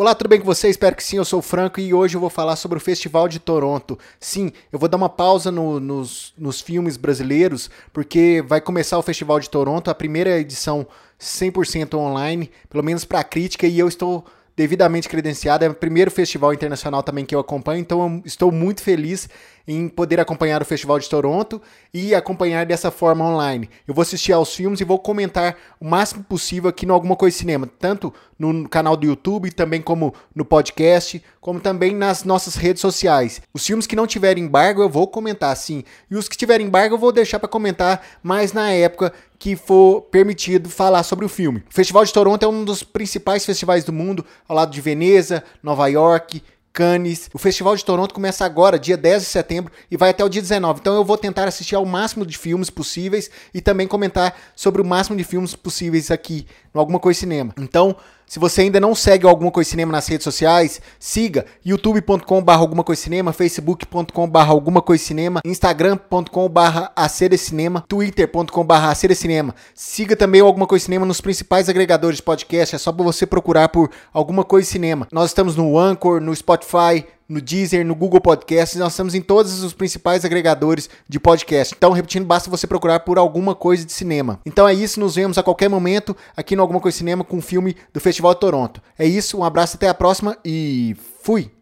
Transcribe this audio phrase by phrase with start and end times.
[0.00, 0.70] Olá, tudo bem com você?
[0.70, 3.28] Espero que sim, eu sou o Franco e hoje eu vou falar sobre o Festival
[3.28, 3.98] de Toronto.
[4.18, 9.02] Sim, eu vou dar uma pausa no, nos, nos filmes brasileiros, porque vai começar o
[9.02, 10.86] Festival de Toronto, a primeira edição
[11.20, 14.24] 100% online, pelo menos para a crítica, e eu estou
[14.60, 15.64] devidamente credenciado.
[15.64, 19.26] É o primeiro festival internacional também que eu acompanho, então eu estou muito feliz
[19.66, 21.62] em poder acompanhar o Festival de Toronto
[21.94, 23.70] e acompanhar dessa forma online.
[23.88, 27.38] Eu vou assistir aos filmes e vou comentar o máximo possível aqui no Alguma Coisa
[27.38, 32.82] Cinema, tanto no canal do YouTube, também como no podcast, como também nas nossas redes
[32.82, 33.40] sociais.
[33.54, 36.96] Os filmes que não tiverem embargo eu vou comentar sim, e os que tiverem embargo
[36.96, 41.64] eu vou deixar para comentar mais na época que for permitido falar sobre o filme.
[41.70, 45.42] O Festival de Toronto é um dos principais festivais do mundo, ao lado de Veneza,
[45.62, 46.42] Nova York,
[46.74, 47.30] Cannes.
[47.32, 50.42] O Festival de Toronto começa agora, dia 10 de setembro, e vai até o dia
[50.42, 50.80] 19.
[50.80, 54.84] Então eu vou tentar assistir ao máximo de filmes possíveis e também comentar sobre o
[54.84, 57.54] máximo de filmes possíveis aqui no Alguma Coisa Cinema.
[57.58, 57.96] Então,
[58.30, 63.02] se você ainda não segue Alguma Coisa Cinema nas redes sociais, siga youtube.com.br Alguma Coisa
[63.02, 69.52] Cinema, facebook.com.br Alguma Coisa Cinema, instagram.com.br Cinema, twitter.com.br Cinema.
[69.74, 73.90] Siga também Alguma Coisa Cinema nos principais agregadores de podcast, é só você procurar por
[74.12, 75.08] Alguma Coisa Cinema.
[75.10, 79.62] Nós estamos no Anchor, no Spotify, no Deezer, no Google Podcasts, nós estamos em todos
[79.62, 81.72] os principais agregadores de podcast.
[81.76, 84.40] Então, repetindo, basta você procurar por alguma coisa de cinema.
[84.44, 87.38] Então é isso, nos vemos a qualquer momento aqui no Alguma Coisa de Cinema com
[87.38, 88.82] o filme do Festival de Toronto.
[88.98, 91.59] É isso, um abraço, até a próxima e fui!